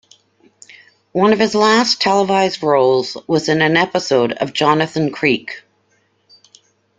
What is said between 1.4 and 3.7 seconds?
last televised roles was in